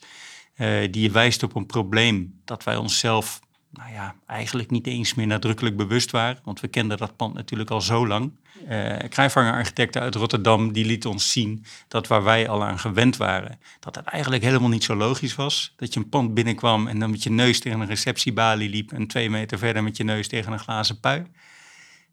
[0.56, 3.40] Uh, die je wijst op een probleem dat wij onszelf
[3.74, 6.40] nou ja, eigenlijk niet eens meer nadrukkelijk bewust waren.
[6.44, 8.32] Want we kenden dat pand natuurlijk al zo lang.
[8.68, 13.16] Uh, Krijvanger architecten uit Rotterdam die liet ons zien dat waar wij al aan gewend
[13.16, 15.72] waren, dat het eigenlijk helemaal niet zo logisch was.
[15.76, 19.06] Dat je een pand binnenkwam en dan met je neus tegen een receptiebalie liep en
[19.06, 21.26] twee meter verder met je neus tegen een glazen pui.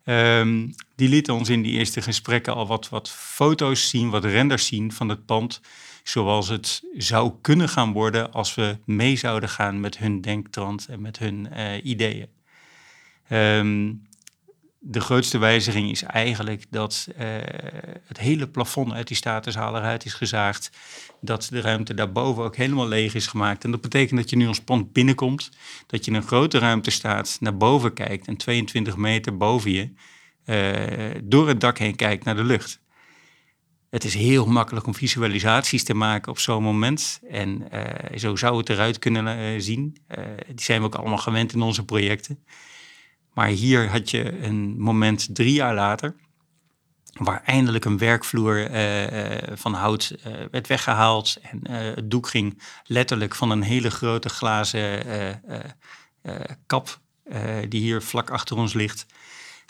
[0.05, 4.65] Um, die lieten ons in die eerste gesprekken al wat, wat foto's zien, wat renders
[4.65, 5.61] zien van het pand.
[6.03, 11.01] Zoals het zou kunnen gaan worden als we mee zouden gaan met hun denktrand en
[11.01, 12.27] met hun uh, ideeën.
[13.31, 14.07] Um,
[14.83, 17.25] de grootste wijziging is eigenlijk dat uh,
[18.05, 20.71] het hele plafond uit die statushaal eruit is gezaagd.
[21.19, 23.63] Dat de ruimte daarboven ook helemaal leeg is gemaakt.
[23.63, 25.49] En dat betekent dat je nu ons pand binnenkomt.
[25.87, 29.89] Dat je in een grote ruimte staat, naar boven kijkt en 22 meter boven je
[30.45, 32.79] uh, door het dak heen kijkt naar de lucht.
[33.89, 37.19] Het is heel makkelijk om visualisaties te maken op zo'n moment.
[37.29, 39.97] En uh, zo zou het eruit kunnen zien.
[40.47, 42.43] die zijn we ook allemaal gewend in onze projecten.
[43.33, 46.15] Maar hier had je een moment drie jaar later,
[47.13, 51.37] waar eindelijk een werkvloer uh, van hout uh, werd weggehaald.
[51.41, 55.41] En het doek ging letterlijk van een hele grote glazen
[56.65, 56.99] kap,
[57.69, 59.05] die hier vlak achter ons ligt,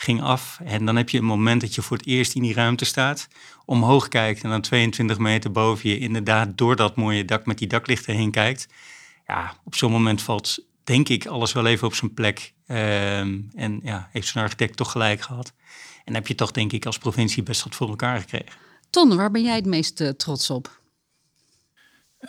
[0.02, 0.58] ging af.
[0.64, 3.28] En dan heb je een moment dat je voor het eerst in die ruimte staat,
[3.64, 7.68] omhoog kijkt en dan 22 meter boven je inderdaad door dat mooie dak met die
[7.68, 8.68] daklichten heen kijkt.
[9.26, 12.52] Ja, op zo'n moment valt denk ik alles wel even op zijn plek.
[12.72, 15.52] Ehm, en ja, heeft zo'n architect toch gelijk gehad.
[16.04, 18.52] En heb je toch denk ik als provincie best wat voor elkaar gekregen.
[18.90, 20.80] Ton, waar ben jij het meest uh, trots op?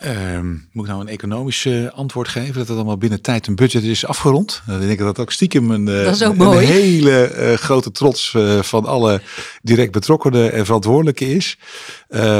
[0.02, 2.54] Um, moet ik nou een economisch uh, antwoord geven?
[2.54, 4.62] Dat het allemaal binnen tijd en budget is afgerond?
[4.66, 8.36] Dan denk ik dat dat ook stiekem een, dat ook een hele uh, grote trots
[8.60, 9.20] van alle
[9.62, 11.58] direct betrokkenen en verantwoordelijken is.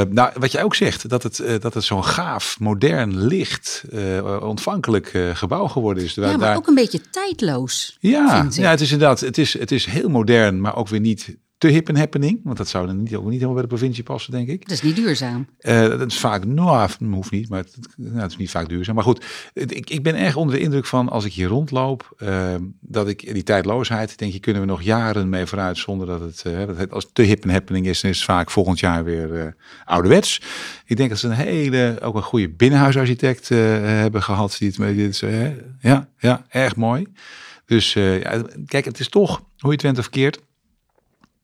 [0.09, 3.83] nou, wat jij ook zegt, dat het, dat het zo'n gaaf, modern, licht,
[4.41, 6.13] ontvankelijk gebouw geworden is.
[6.13, 6.55] Ja, maar daar...
[6.55, 7.97] ook een beetje tijdloos.
[7.99, 11.35] Ja, ja, het is inderdaad, het is, het is heel modern, maar ook weer niet
[11.65, 12.39] te hip en happening.
[12.43, 14.61] Want dat zou dan niet, ook niet helemaal bij de provincie passen, denk ik.
[14.61, 15.47] Dat is niet duurzaam.
[15.61, 18.95] Uh, dat is vaak, nou, hoeft niet, maar het, nou, het, is niet vaak duurzaam.
[18.95, 22.55] Maar goed, ik, ik ben erg onder de indruk van als ik hier rondloop, uh,
[22.79, 26.43] dat ik die tijdloosheid, denk je, kunnen we nog jaren mee vooruit zonder dat het,
[26.47, 29.03] uh, dat het als te hip en happening is, dan is het vaak volgend jaar
[29.03, 30.41] weer ouderwets.
[30.85, 34.55] Ik denk dat ze een hele, ook een goede binnenhuisarchitect hebben gehad.
[34.59, 35.23] Die het, dit,
[35.79, 37.07] ja, ja, erg mooi.
[37.65, 40.39] Dus ja, kijk, het is toch, hoe je het went of verkeerd,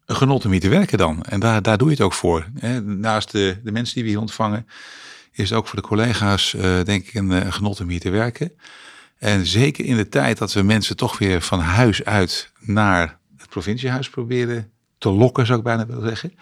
[0.06, 1.24] een genot om hier te werken dan.
[1.24, 2.48] En daar, daar doe je het ook voor.
[2.84, 4.68] Naast de, de mensen die we hier ontvangen,
[5.32, 8.10] is het ook voor de collega's, uh, denk ik, een, een, genot om hier te
[8.10, 8.52] werken.
[9.18, 13.50] En zeker in de tijd dat we mensen toch weer van huis uit naar het
[13.50, 16.34] provinciehuis proberen te lokken, zou ik bijna willen zeggen,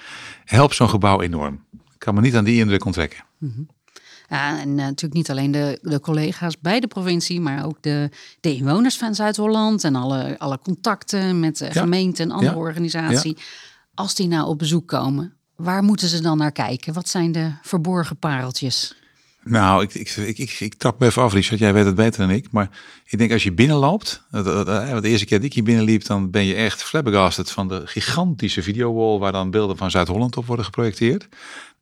[0.46, 1.66] helpt zo'n gebouw enorm.
[1.72, 3.24] Ik kan me niet aan die indruk onttrekken.
[3.38, 3.68] Mm.
[4.30, 8.56] Ja, en natuurlijk niet alleen de, de collega's bij de provincie, maar ook de, de
[8.56, 13.34] inwoners van Zuid-Holland en alle, alle contacten met de gemeente en andere organisaties.
[13.94, 16.94] Als die nou op bezoek komen, waar moeten ze dan naar kijken?
[16.94, 18.96] Wat zijn de verborgen pareltjes?
[19.50, 21.60] Nou, ik, ik, ik, ik, ik trap me even af, Richard.
[21.60, 22.52] Jij weet het beter dan ik.
[22.52, 22.70] Maar
[23.06, 26.56] ik denk als je binnenloopt, de eerste keer dat ik hier binnenliep, dan ben je
[26.56, 31.28] echt flabbergasted van de gigantische videowall waar dan beelden van Zuid-Holland op worden geprojecteerd.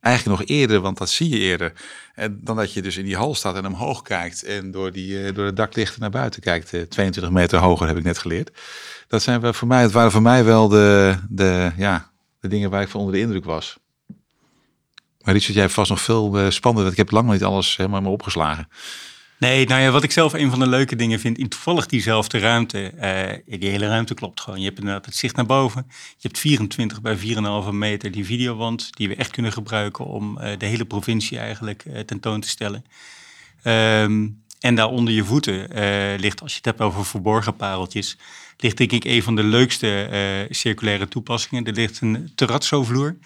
[0.00, 1.72] Eigenlijk nog eerder, want dat zie je eerder.
[2.30, 5.34] Dan dat je dus in die hal staat en omhoog kijkt en door, die, eh,
[5.34, 6.66] door de daklichten naar buiten kijkt.
[6.66, 8.50] 22 eh, meter hoger heb ik net geleerd.
[9.08, 12.82] Dat zijn voor mij, het waren voor mij wel de, de, ja, de dingen waar
[12.82, 13.78] ik van onder de indruk was.
[15.28, 16.92] Maar Richard, jij hebt vast nog veel uh, spannender.
[16.92, 18.68] Ik heb lang niet alles helemaal maar opgeslagen.
[19.38, 22.38] Nee, nou ja, wat ik zelf een van de leuke dingen vind, in toevallig diezelfde
[22.38, 22.92] ruimte,
[23.48, 24.58] uh, die hele ruimte klopt gewoon.
[24.58, 25.84] Je hebt inderdaad het zicht naar boven.
[25.88, 27.24] Je hebt 24 bij 4,5
[27.70, 31.98] meter die videowand, die we echt kunnen gebruiken om uh, de hele provincie eigenlijk uh,
[31.98, 32.84] tentoon te stellen.
[33.64, 35.68] Um, en daar onder je voeten
[36.20, 38.16] ligt, als je het hebt over verborgen pareltjes,
[38.56, 41.64] ligt denk ik een van de leukste circulaire toepassingen.
[41.64, 43.16] Er ligt een terrazzo-vloer.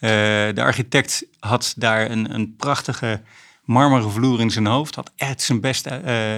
[0.00, 3.22] De architect had daar een, een prachtige
[3.64, 4.94] marmeren vloer in zijn hoofd.
[4.94, 5.92] Had echt zijn best uh,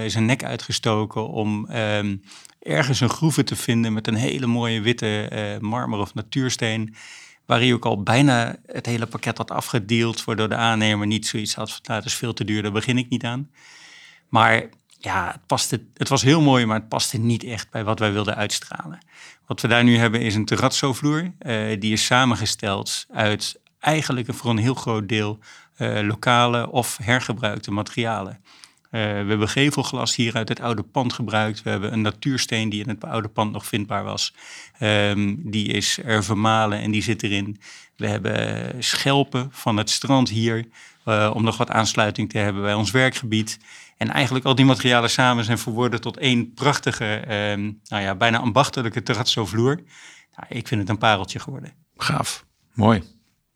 [0.07, 2.23] zijn nek uitgestoken om um,
[2.61, 6.95] ergens een groeve te vinden met een hele mooie witte uh, marmer of natuursteen.
[7.47, 11.55] Waar hij ook al bijna het hele pakket had afgedeeld, waardoor de aannemer niet zoiets
[11.55, 13.51] had nou, het is veel te duur, daar begin ik niet aan.
[14.29, 14.69] Maar
[15.05, 18.13] ja, het, paste, het was heel mooi, maar het paste niet echt bij wat wij
[18.13, 18.99] wilden uitstralen.
[19.47, 21.33] Wat we daar nu hebben is een terrazzo-vloer.
[21.41, 25.39] Uh, die is samengesteld uit eigenlijk voor een heel groot deel
[25.79, 28.41] uh, lokale of hergebruikte materialen.
[28.43, 31.63] Uh, we hebben gevelglas hier uit het oude pand gebruikt.
[31.63, 34.35] We hebben een natuursteen die in het oude pand nog vindbaar was.
[34.81, 37.61] Um, die is er vermalen en die zit erin.
[37.97, 40.67] We hebben schelpen van het strand hier.
[41.33, 43.59] Om nog wat aansluiting te hebben bij ons werkgebied.
[44.03, 47.23] En eigenlijk al die materialen samen zijn verworden tot één prachtige,
[47.55, 49.75] um, nou ja, bijna ambachtelijke terrazzo vloer.
[50.37, 51.73] Nou, ik vind het een pareltje geworden.
[51.97, 53.03] Gaaf, mooi.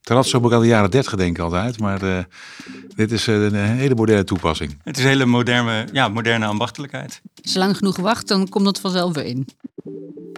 [0.00, 2.18] Terrazzo moet ik al de jaren 30 denken altijd, maar uh,
[2.94, 4.78] dit is uh, een hele moderne toepassing.
[4.85, 7.20] Het is een hele moderne, ja, moderne ambachtelijkheid.
[7.42, 9.48] Als je lang genoeg wacht, dan komt het vanzelf weer in.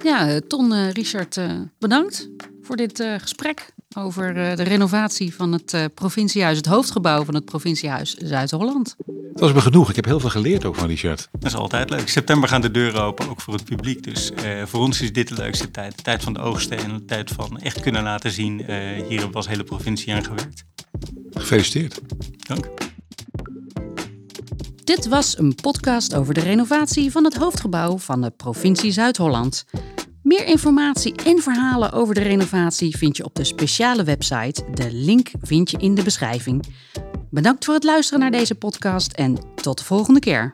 [0.02, 1.40] Ja, Ton, Richard,
[1.78, 2.28] bedankt
[2.62, 8.96] voor dit gesprek over de renovatie van het provinciehuis, het hoofdgebouw van het provinciehuis Zuid-Holland.
[9.38, 9.88] Dat was me genoeg.
[9.90, 11.28] Ik heb heel veel geleerd ook van Richard.
[11.32, 12.08] Dat is altijd leuk.
[12.08, 14.02] September gaan de deuren open, ook voor het publiek.
[14.02, 15.96] Dus uh, voor ons is dit de leukste tijd.
[15.96, 18.60] De tijd van de oogsten en de tijd van echt kunnen laten zien.
[18.60, 20.64] Uh, hier hebben we als hele provincie aan gewerkt.
[21.30, 22.00] Gefeliciteerd.
[22.46, 22.68] Dank.
[24.84, 29.64] Dit was een podcast over de renovatie van het hoofdgebouw van de provincie Zuid-Holland.
[30.28, 34.64] Meer informatie en verhalen over de renovatie vind je op de speciale website.
[34.74, 36.64] De link vind je in de beschrijving.
[37.30, 40.52] Bedankt voor het luisteren naar deze podcast en tot de volgende keer.